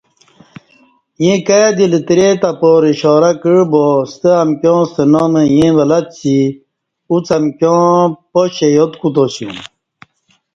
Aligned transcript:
ییں 1.21 1.39
کائ 1.47 1.63
دی 1.77 1.85
لترے 1.91 2.29
تہ 2.41 2.49
پارہ 2.59 2.87
اشارہ 2.93 3.31
کعبا 3.41 3.85
ستہ 4.11 4.31
امکیاں 4.43 4.83
ستہ 4.89 5.03
نام 5.11 5.33
ایں 5.55 5.71
ولہ 5.77 5.99
څی 6.17 6.37
اُݩڅ 7.09 7.27
امکیاں 7.39 7.85
پاشہ 8.31 8.67
یاد 8.75 8.91
کوتاسیوم 9.01 9.57